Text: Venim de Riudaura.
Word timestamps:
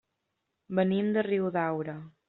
Venim 0.79 1.13
de 1.19 1.25
Riudaura. 1.29 1.99